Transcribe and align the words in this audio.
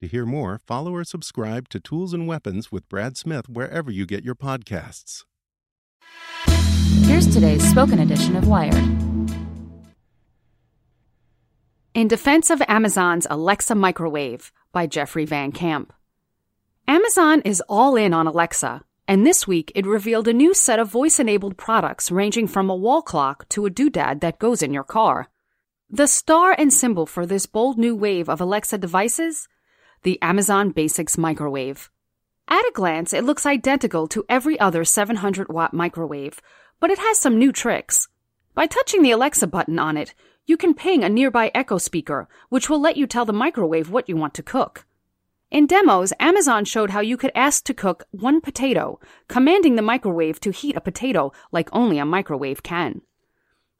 To 0.00 0.08
hear 0.08 0.24
more, 0.24 0.58
follow 0.66 0.94
or 0.94 1.04
subscribe 1.04 1.68
to 1.68 1.78
Tools 1.78 2.14
and 2.14 2.26
Weapons 2.26 2.72
with 2.72 2.88
Brad 2.88 3.18
Smith 3.18 3.50
wherever 3.50 3.90
you 3.90 4.06
get 4.06 4.24
your 4.24 4.34
podcasts. 4.34 5.24
Here's 7.02 7.26
today's 7.26 7.68
spoken 7.68 7.98
edition 7.98 8.34
of 8.34 8.48
Wired. 8.48 8.82
In 11.92 12.08
Defense 12.08 12.48
of 12.48 12.62
Amazon's 12.66 13.26
Alexa 13.28 13.74
Microwave 13.74 14.50
by 14.72 14.86
Jeffrey 14.86 15.26
Van 15.26 15.52
Camp. 15.52 15.92
Amazon 16.88 17.42
is 17.42 17.62
all 17.68 17.94
in 17.94 18.14
on 18.14 18.26
Alexa, 18.26 18.82
and 19.06 19.26
this 19.26 19.46
week 19.46 19.70
it 19.74 19.84
revealed 19.84 20.28
a 20.28 20.32
new 20.32 20.54
set 20.54 20.78
of 20.78 20.88
voice 20.88 21.20
enabled 21.20 21.58
products 21.58 22.10
ranging 22.10 22.46
from 22.46 22.70
a 22.70 22.74
wall 22.74 23.02
clock 23.02 23.46
to 23.50 23.66
a 23.66 23.70
doodad 23.70 24.20
that 24.20 24.38
goes 24.38 24.62
in 24.62 24.72
your 24.72 24.82
car. 24.82 25.28
The 25.90 26.06
star 26.06 26.54
and 26.56 26.72
symbol 26.72 27.04
for 27.04 27.26
this 27.26 27.44
bold 27.44 27.76
new 27.76 27.94
wave 27.94 28.30
of 28.30 28.40
Alexa 28.40 28.78
devices? 28.78 29.46
The 30.02 30.18
Amazon 30.22 30.70
Basics 30.70 31.18
Microwave. 31.18 31.90
At 32.48 32.64
a 32.64 32.72
glance, 32.72 33.12
it 33.12 33.22
looks 33.22 33.44
identical 33.44 34.08
to 34.08 34.24
every 34.30 34.58
other 34.58 34.82
700 34.82 35.52
watt 35.52 35.74
microwave, 35.74 36.40
but 36.80 36.90
it 36.90 36.98
has 36.98 37.18
some 37.18 37.38
new 37.38 37.52
tricks. 37.52 38.08
By 38.54 38.66
touching 38.66 39.02
the 39.02 39.10
Alexa 39.10 39.46
button 39.46 39.78
on 39.78 39.98
it, 39.98 40.14
you 40.46 40.56
can 40.56 40.72
ping 40.72 41.04
a 41.04 41.10
nearby 41.10 41.50
Echo 41.54 41.76
speaker, 41.76 42.28
which 42.48 42.70
will 42.70 42.80
let 42.80 42.96
you 42.96 43.06
tell 43.06 43.26
the 43.26 43.34
microwave 43.34 43.90
what 43.90 44.08
you 44.08 44.16
want 44.16 44.32
to 44.32 44.42
cook. 44.42 44.86
In 45.50 45.66
demos, 45.66 46.14
Amazon 46.18 46.64
showed 46.64 46.88
how 46.88 47.00
you 47.00 47.18
could 47.18 47.32
ask 47.34 47.64
to 47.64 47.74
cook 47.74 48.04
one 48.10 48.40
potato, 48.40 48.98
commanding 49.28 49.76
the 49.76 49.82
microwave 49.82 50.40
to 50.40 50.50
heat 50.50 50.76
a 50.76 50.80
potato 50.80 51.30
like 51.52 51.68
only 51.74 51.98
a 51.98 52.06
microwave 52.06 52.62
can. 52.62 53.02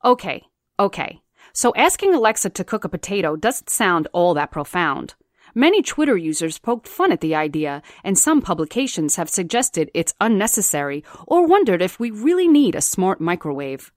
Okay, 0.05 0.43
okay. 0.79 1.23
So 1.55 1.73
asking 1.77 2.15
Alexa 2.15 2.51
to 2.51 2.63
cook 2.63 2.85
a 2.85 2.91
potato 2.91 3.37
doesn't 3.37 3.71
sound 3.71 4.07
all 4.13 4.35
that 4.35 4.51
profound. 4.51 5.15
Many 5.55 5.83
Twitter 5.83 6.17
users 6.17 6.59
poked 6.59 6.87
fun 6.87 7.11
at 7.13 7.21
the 7.21 7.35
idea, 7.35 7.83
and 8.05 8.17
some 8.17 8.41
publications 8.41 9.17
have 9.17 9.29
suggested 9.29 9.91
it's 9.95 10.15
unnecessary 10.21 11.05
or 11.27 11.47
wondered 11.47 11.83
if 11.83 11.99
we 11.99 12.11
really 12.11 12.47
need 12.47 12.75
a 12.75 12.81
smart 12.81 13.21
microwave. 13.21 13.93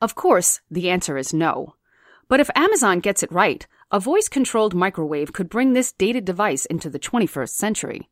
Of 0.00 0.14
course, 0.14 0.60
the 0.70 0.90
answer 0.90 1.16
is 1.16 1.32
no. 1.32 1.76
But 2.28 2.40
if 2.40 2.50
Amazon 2.56 3.00
gets 3.00 3.22
it 3.22 3.30
right, 3.30 3.66
a 3.92 4.00
voice 4.00 4.28
controlled 4.28 4.74
microwave 4.74 5.32
could 5.32 5.48
bring 5.48 5.72
this 5.72 5.92
dated 5.92 6.24
device 6.24 6.64
into 6.64 6.90
the 6.90 6.98
21st 6.98 7.50
century. 7.50 8.08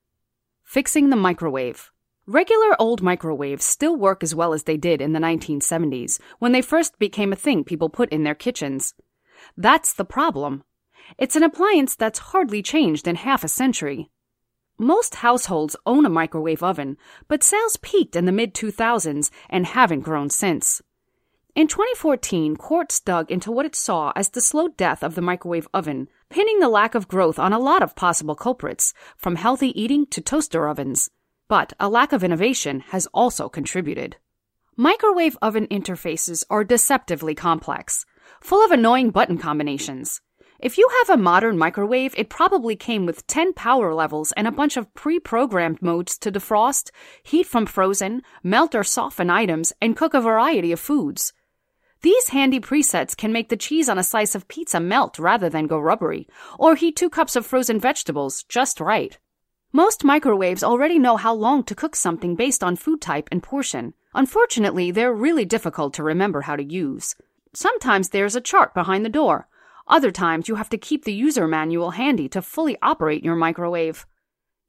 Fixing 0.62 1.10
the 1.10 1.16
microwave. 1.16 1.91
Regular 2.26 2.76
old 2.78 3.03
microwaves 3.03 3.64
still 3.64 3.97
work 3.97 4.22
as 4.22 4.34
well 4.34 4.53
as 4.53 4.62
they 4.62 4.76
did 4.76 5.00
in 5.00 5.14
the 5.14 5.19
1970s, 5.19 6.20
when 6.38 6.53
they 6.53 6.62
first 6.62 6.98
became 7.00 7.32
a 7.32 7.36
thing 7.36 7.64
people 7.64 7.88
put 7.88 8.10
in 8.10 8.22
their 8.22 8.36
kitchens. 8.36 8.94
That's 9.56 9.92
the 9.92 10.04
problem. 10.04 10.62
It's 11.19 11.37
an 11.37 11.43
appliance 11.43 11.97
that's 11.97 12.19
hardly 12.19 12.62
changed 12.62 13.06
in 13.06 13.16
half 13.16 13.44
a 13.44 13.48
century. 13.48 14.10
Most 14.78 15.16
households 15.16 15.76
own 15.84 16.06
a 16.06 16.10
microwave 16.10 16.62
oven, 16.62 16.97
but 17.28 17.43
sales 17.43 17.76
peaked 17.82 18.16
in 18.16 18.25
the 18.25 18.32
mid 18.32 18.54
2000s 18.54 19.31
and 19.50 19.66
haven't 19.66 20.00
grown 20.00 20.31
since. 20.31 20.81
In 21.54 21.66
2014, 21.66 22.56
Quartz 22.56 23.00
dug 23.00 23.31
into 23.31 23.50
what 23.50 23.66
it 23.66 23.75
saw 23.75 24.12
as 24.15 24.31
the 24.31 24.41
slow 24.41 24.69
death 24.69 25.03
of 25.03 25.16
the 25.16 25.21
microwave 25.21 25.69
oven, 25.75 26.09
pinning 26.28 26.60
the 26.60 26.69
lack 26.69 26.94
of 26.94 27.09
growth 27.09 27.38
on 27.38 27.53
a 27.53 27.59
lot 27.59 27.82
of 27.82 27.97
possible 27.97 28.37
culprits, 28.37 28.94
from 29.16 29.34
healthy 29.34 29.78
eating 29.81 30.06
to 30.06 30.21
toaster 30.21 30.69
ovens. 30.69 31.10
But 31.48 31.72
a 31.81 31.88
lack 31.88 32.12
of 32.12 32.22
innovation 32.22 32.81
has 32.91 33.09
also 33.12 33.48
contributed. 33.48 34.16
Microwave 34.77 35.37
oven 35.42 35.66
interfaces 35.66 36.44
are 36.48 36.65
deceptively 36.65 37.34
complex, 37.34 38.06
full 38.41 38.65
of 38.65 38.71
annoying 38.71 39.10
button 39.10 39.37
combinations. 39.37 40.22
If 40.62 40.76
you 40.76 40.87
have 40.98 41.09
a 41.09 41.22
modern 41.22 41.56
microwave, 41.56 42.15
it 42.19 42.28
probably 42.28 42.76
came 42.76 43.06
with 43.06 43.26
10 43.26 43.54
power 43.54 43.94
levels 43.94 44.31
and 44.32 44.47
a 44.47 44.53
bunch 44.53 44.76
of 44.76 44.93
pre 44.93 45.19
programmed 45.19 45.81
modes 45.81 46.19
to 46.19 46.31
defrost, 46.31 46.91
heat 47.22 47.47
from 47.47 47.65
frozen, 47.65 48.21
melt 48.43 48.75
or 48.75 48.84
soften 48.84 49.31
items, 49.31 49.72
and 49.81 49.97
cook 49.97 50.12
a 50.12 50.21
variety 50.21 50.71
of 50.71 50.78
foods. 50.78 51.32
These 52.03 52.28
handy 52.28 52.60
presets 52.60 53.16
can 53.16 53.32
make 53.32 53.48
the 53.48 53.56
cheese 53.56 53.88
on 53.88 53.98
a 53.98 54.03
slice 54.03 54.34
of 54.34 54.48
pizza 54.48 54.81
melt 54.81 55.19
rather 55.19 55.48
than 55.48 55.66
go 55.66 55.78
rubbery, 55.78 56.28
or 56.59 56.75
heat 56.75 56.94
two 56.94 57.09
cups 57.09 57.37
of 57.37 57.47
frozen 57.47 57.81
vegetables 57.81 58.42
just 58.42 58.81
right. 58.81 59.19
Most 59.72 60.04
microwaves 60.04 60.62
already 60.62 60.98
know 60.98 61.16
how 61.16 61.32
long 61.32 61.65
to 61.65 61.75
cook 61.75 61.97
something 61.97 62.34
based 62.34 62.62
on 62.62 62.77
food 62.77 63.00
type 63.00 63.31
and 63.32 63.42
portion. 63.42 63.94
Unfortunately, 64.15 64.91
they're 64.91 65.15
really 65.15 65.47
difficult 65.47 65.94
to 65.94 66.03
remember 66.03 66.42
how 66.42 66.56
to 66.56 66.62
use. 66.62 67.16
Sometimes 67.54 68.10
there's 68.10 68.37
a 68.37 68.42
chart 68.42 68.75
behind 68.75 69.06
the 69.06 69.09
door, 69.09 69.48
other 69.90 70.10
times 70.10 70.48
you 70.48 70.54
have 70.54 70.70
to 70.70 70.78
keep 70.78 71.04
the 71.04 71.12
user 71.12 71.46
manual 71.46 71.90
handy 71.92 72.28
to 72.30 72.42
fully 72.42 72.76
operate 72.82 73.24
your 73.24 73.36
microwave. 73.36 74.06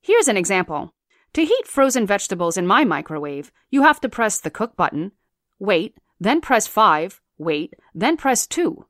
Here's 0.02 0.28
an 0.28 0.38
example. 0.38 0.94
To 1.34 1.46
heat 1.46 1.68
frozen 1.68 2.06
vegetables 2.06 2.58
in 2.58 2.68
my 2.68 2.84
microwave, 2.84 3.52
you 3.70 3.84
have 3.84 4.02
to 4.02 4.10
press 4.10 4.40
the 4.40 4.50
cook 4.50 4.76
button, 4.76 5.12
wait, 5.60 5.98
then 6.20 6.42
press 6.42 6.68
5, 6.68 7.22
wait, 7.38 7.74
then 7.96 8.18
press 8.18 8.46
2. 8.48 8.86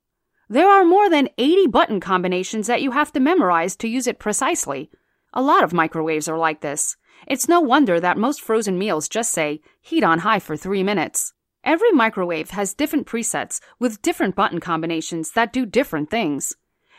There 0.50 0.70
are 0.70 0.84
more 0.84 1.10
than 1.10 1.30
80 1.38 1.68
button 1.68 2.00
combinations 2.00 2.68
that 2.68 2.82
you 2.82 2.92
have 2.92 3.12
to 3.14 3.20
memorize 3.20 3.76
to 3.78 3.88
use 3.88 4.08
it 4.08 4.20
precisely. 4.20 4.90
A 5.34 5.42
lot 5.42 5.64
of 5.64 5.72
microwaves 5.72 6.28
are 6.28 6.38
like 6.38 6.62
this. 6.62 6.98
It's 7.28 7.48
no 7.48 7.62
wonder 7.62 8.00
that 8.00 8.18
most 8.18 8.42
frozen 8.42 8.78
meals 8.78 9.08
just 9.08 9.32
say, 9.32 9.62
heat 9.82 10.04
on 10.04 10.20
high 10.20 10.40
for 10.40 10.58
3 10.58 10.84
minutes. 10.84 11.34
Every 11.64 11.92
microwave 11.92 12.52
has 12.52 12.74
different 12.74 13.06
presets 13.06 13.60
with 13.78 14.02
different 14.02 14.36
button 14.36 14.60
combinations 14.60 15.32
that 15.32 15.54
do 15.54 15.66
different 15.66 16.10
things. 16.10 16.56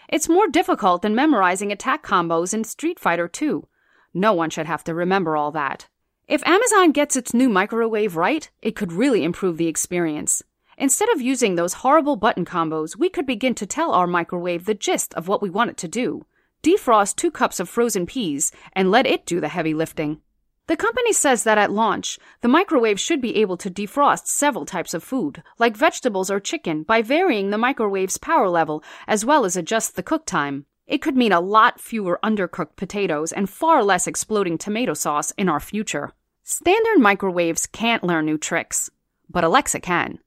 It's 0.09 0.29
more 0.29 0.47
difficult 0.47 1.03
than 1.03 1.17
memorizing 1.17 1.73
attack 1.73 2.05
combos 2.05 2.55
in 2.55 2.63
Street 2.63 3.01
Fighter 3.01 3.27
2. 3.27 3.67
No 4.15 4.33
one 4.33 4.51
should 4.51 4.67
have 4.67 4.85
to 4.85 4.95
remember 4.95 5.37
all 5.37 5.51
that. 5.53 5.89
If 6.29 6.47
Amazon 6.47 6.93
gets 6.93 7.17
its 7.17 7.35
new 7.35 7.49
microwave 7.49 8.17
right, 8.17 8.49
it 8.61 8.77
could 8.77 8.93
really 8.93 9.25
improve 9.25 9.57
the 9.57 9.67
experience. 9.67 10.45
Instead 10.79 11.09
of 11.11 11.21
using 11.21 11.57
those 11.57 11.75
horrible 11.75 12.17
button 12.17 12.45
combos, 12.45 12.97
we 12.97 13.09
could 13.09 13.27
begin 13.27 13.55
to 13.57 13.67
tell 13.67 13.93
our 13.93 14.07
microwave 14.07 14.65
the 14.65 14.75
gist 14.75 15.13
of 15.15 15.27
what 15.27 15.43
we 15.43 15.51
want 15.51 15.71
it 15.71 15.77
to 15.79 15.89
do. 15.89 16.25
Defrost 16.63 17.17
two 17.17 17.33
cups 17.33 17.59
of 17.59 17.69
frozen 17.69 18.07
peas 18.07 18.53
and 18.75 18.91
let 18.91 19.07
it 19.07 19.27
do 19.27 19.41
the 19.41 19.49
heavy 19.49 19.75
lifting. 19.75 20.21
The 20.69 20.77
company 20.77 21.13
says 21.13 21.43
that 21.43 21.59
at 21.59 21.73
launch, 21.73 22.19
the 22.41 22.49
microwave 22.49 23.01
should 23.01 23.21
be 23.21 23.37
able 23.37 23.57
to 23.57 23.71
defrost 23.71 24.27
several 24.27 24.65
types 24.65 24.95
of 24.95 25.03
food, 25.03 25.43
like 25.59 25.77
vegetables 25.77 26.31
or 26.31 26.39
chicken, 26.39 26.85
by 26.85 27.03
varying 27.03 27.51
the 27.51 27.59
microwave's 27.59 28.17
power 28.17 28.49
level 28.49 28.83
as 29.09 29.25
well 29.25 29.45
as 29.45 29.57
adjust 29.57 29.97
the 29.97 30.05
cook 30.05 30.25
time. 30.25 30.67
It 30.87 31.03
could 31.03 31.17
mean 31.17 31.33
a 31.33 31.41
lot 31.41 31.81
fewer 31.81 32.21
undercooked 32.23 32.77
potatoes 32.77 33.33
and 33.33 33.51
far 33.51 33.83
less 33.83 34.07
exploding 34.07 34.57
tomato 34.57 34.95
sauce 34.95 35.33
in 35.37 35.49
our 35.49 35.61
future. 35.61 36.13
Standard 36.45 36.99
microwaves 36.99 37.67
can't 37.67 38.05
learn 38.05 38.27
new 38.27 38.39
tricks, 38.39 38.91
but 39.29 39.45
Alexa 39.45 39.81
can. 39.81 40.19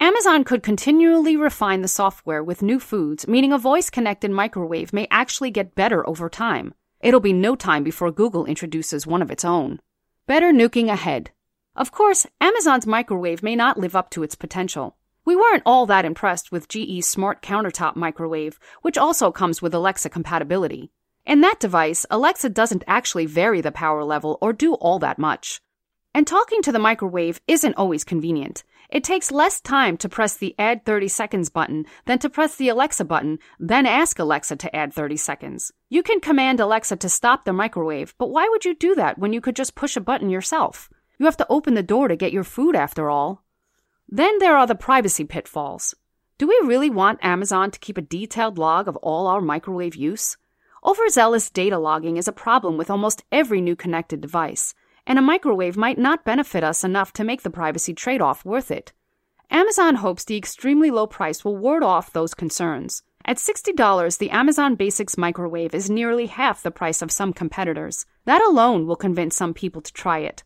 Amazon 0.00 0.42
could 0.42 0.62
continually 0.62 1.36
refine 1.36 1.82
the 1.82 1.88
software 1.88 2.42
with 2.42 2.62
new 2.62 2.80
foods, 2.80 3.28
meaning 3.28 3.52
a 3.52 3.58
voice 3.58 3.88
connected 3.88 4.30
microwave 4.30 4.92
may 4.92 5.06
actually 5.10 5.50
get 5.50 5.74
better 5.74 6.06
over 6.08 6.28
time. 6.28 6.74
It'll 7.02 7.20
be 7.20 7.32
no 7.32 7.56
time 7.56 7.82
before 7.82 8.12
Google 8.12 8.46
introduces 8.46 9.08
one 9.08 9.22
of 9.22 9.30
its 9.30 9.44
own. 9.44 9.80
Better 10.28 10.52
nuking 10.52 10.88
ahead. 10.88 11.32
Of 11.74 11.90
course, 11.90 12.26
Amazon's 12.40 12.86
microwave 12.86 13.42
may 13.42 13.56
not 13.56 13.76
live 13.76 13.96
up 13.96 14.08
to 14.10 14.22
its 14.22 14.36
potential. 14.36 14.96
We 15.24 15.34
weren't 15.34 15.64
all 15.66 15.84
that 15.86 16.04
impressed 16.04 16.52
with 16.52 16.68
GE's 16.68 17.08
smart 17.08 17.42
countertop 17.42 17.96
microwave, 17.96 18.60
which 18.82 18.96
also 18.96 19.32
comes 19.32 19.60
with 19.60 19.74
Alexa 19.74 20.10
compatibility. 20.10 20.92
In 21.26 21.40
that 21.40 21.58
device, 21.58 22.06
Alexa 22.08 22.50
doesn't 22.50 22.84
actually 22.86 23.26
vary 23.26 23.60
the 23.60 23.72
power 23.72 24.04
level 24.04 24.38
or 24.40 24.52
do 24.52 24.74
all 24.74 25.00
that 25.00 25.18
much. 25.18 25.60
And 26.14 26.26
talking 26.26 26.60
to 26.62 26.72
the 26.72 26.78
microwave 26.78 27.40
isn't 27.48 27.76
always 27.76 28.04
convenient. 28.04 28.64
It 28.90 29.02
takes 29.02 29.32
less 29.32 29.62
time 29.62 29.96
to 29.96 30.08
press 30.08 30.36
the 30.36 30.54
Add 30.58 30.84
30 30.84 31.08
Seconds 31.08 31.48
button 31.48 31.86
than 32.04 32.18
to 32.18 32.28
press 32.28 32.56
the 32.56 32.68
Alexa 32.68 33.06
button, 33.06 33.38
then 33.58 33.86
ask 33.86 34.18
Alexa 34.18 34.56
to 34.56 34.76
add 34.76 34.92
30 34.92 35.16
seconds. 35.16 35.72
You 35.88 36.02
can 36.02 36.20
command 36.20 36.60
Alexa 36.60 36.96
to 36.96 37.08
stop 37.08 37.46
the 37.46 37.54
microwave, 37.54 38.14
but 38.18 38.30
why 38.30 38.46
would 38.50 38.66
you 38.66 38.74
do 38.74 38.94
that 38.96 39.18
when 39.18 39.32
you 39.32 39.40
could 39.40 39.56
just 39.56 39.74
push 39.74 39.96
a 39.96 40.00
button 40.00 40.28
yourself? 40.28 40.90
You 41.18 41.24
have 41.24 41.38
to 41.38 41.46
open 41.48 41.72
the 41.72 41.82
door 41.82 42.08
to 42.08 42.16
get 42.16 42.32
your 42.32 42.44
food 42.44 42.76
after 42.76 43.08
all. 43.08 43.42
Then 44.06 44.38
there 44.38 44.56
are 44.58 44.66
the 44.66 44.74
privacy 44.74 45.24
pitfalls. 45.24 45.94
Do 46.36 46.46
we 46.46 46.60
really 46.62 46.90
want 46.90 47.24
Amazon 47.24 47.70
to 47.70 47.78
keep 47.78 47.96
a 47.96 48.02
detailed 48.02 48.58
log 48.58 48.88
of 48.88 48.96
all 48.96 49.26
our 49.26 49.40
microwave 49.40 49.94
use? 49.94 50.36
Overzealous 50.84 51.48
data 51.48 51.78
logging 51.78 52.18
is 52.18 52.28
a 52.28 52.32
problem 52.32 52.76
with 52.76 52.90
almost 52.90 53.22
every 53.32 53.62
new 53.62 53.76
connected 53.76 54.20
device, 54.20 54.74
and 55.06 55.18
a 55.18 55.22
microwave 55.22 55.76
might 55.76 55.98
not 55.98 56.24
benefit 56.24 56.62
us 56.62 56.84
enough 56.84 57.12
to 57.12 57.24
make 57.24 57.42
the 57.42 57.50
privacy 57.50 57.94
trade 57.94 58.20
off 58.20 58.44
worth 58.44 58.70
it. 58.70 58.92
Amazon 59.50 59.96
hopes 59.96 60.24
the 60.24 60.36
extremely 60.36 60.90
low 60.90 61.06
price 61.06 61.44
will 61.44 61.56
ward 61.56 61.82
off 61.82 62.12
those 62.12 62.34
concerns. 62.34 63.02
At 63.24 63.36
$60, 63.36 64.18
the 64.18 64.30
Amazon 64.30 64.74
Basics 64.74 65.16
microwave 65.16 65.74
is 65.74 65.90
nearly 65.90 66.26
half 66.26 66.62
the 66.62 66.70
price 66.70 67.02
of 67.02 67.12
some 67.12 67.32
competitors. 67.32 68.04
That 68.24 68.42
alone 68.42 68.86
will 68.86 68.96
convince 68.96 69.36
some 69.36 69.54
people 69.54 69.80
to 69.82 69.92
try 69.92 70.20
it. 70.20 70.42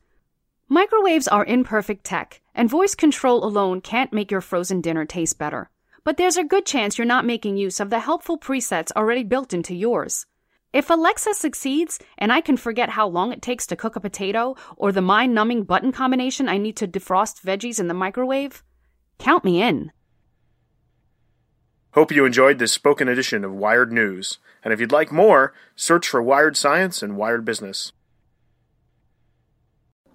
Microwaves 0.68 1.28
are 1.28 1.44
imperfect 1.44 2.04
tech, 2.04 2.42
and 2.54 2.68
voice 2.68 2.94
control 2.94 3.44
alone 3.44 3.80
can't 3.80 4.12
make 4.12 4.30
your 4.30 4.40
frozen 4.40 4.80
dinner 4.80 5.04
taste 5.04 5.38
better. 5.38 5.70
But 6.02 6.16
there's 6.16 6.36
a 6.36 6.44
good 6.44 6.66
chance 6.66 6.98
you're 6.98 7.06
not 7.06 7.24
making 7.24 7.56
use 7.56 7.80
of 7.80 7.90
the 7.90 8.00
helpful 8.00 8.38
presets 8.38 8.92
already 8.92 9.22
built 9.22 9.54
into 9.54 9.74
yours. 9.74 10.26
If 10.76 10.90
Alexa 10.90 11.32
succeeds, 11.32 11.98
and 12.18 12.30
I 12.30 12.42
can 12.42 12.58
forget 12.58 12.90
how 12.90 13.08
long 13.08 13.32
it 13.32 13.40
takes 13.40 13.66
to 13.68 13.76
cook 13.76 13.96
a 13.96 14.00
potato 14.00 14.56
or 14.76 14.92
the 14.92 15.00
mind 15.00 15.34
numbing 15.34 15.62
button 15.62 15.90
combination 15.90 16.50
I 16.50 16.58
need 16.58 16.76
to 16.76 16.86
defrost 16.86 17.40
veggies 17.40 17.80
in 17.80 17.88
the 17.88 17.94
microwave, 17.94 18.62
count 19.18 19.42
me 19.42 19.62
in. 19.62 19.90
Hope 21.92 22.12
you 22.12 22.26
enjoyed 22.26 22.58
this 22.58 22.74
spoken 22.74 23.08
edition 23.08 23.42
of 23.42 23.54
Wired 23.54 23.90
News. 23.90 24.36
And 24.62 24.70
if 24.70 24.78
you'd 24.78 24.92
like 24.92 25.10
more, 25.10 25.54
search 25.76 26.06
for 26.06 26.22
Wired 26.22 26.58
Science 26.58 27.02
and 27.02 27.16
Wired 27.16 27.46
Business. 27.46 27.92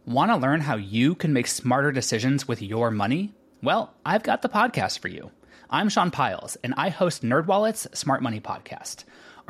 Want 0.06 0.30
to 0.30 0.38
learn 0.38 0.62
how 0.62 0.76
you 0.76 1.16
can 1.16 1.34
make 1.34 1.48
smarter 1.48 1.92
decisions 1.92 2.48
with 2.48 2.62
your 2.62 2.92
money? 2.92 3.34
Well, 3.64 3.96
I've 4.06 4.22
got 4.22 4.44
the 4.44 4.48
podcast 4.48 5.00
for 5.00 5.08
you. 5.08 5.32
I'm 5.72 5.90
Sean 5.90 6.12
Pyles, 6.12 6.56
and 6.64 6.76
I 6.78 6.90
host 6.90 7.24
NerdWallet's 7.24 7.88
Smart 7.98 8.22
Money 8.22 8.40
Podcast. 8.40 9.06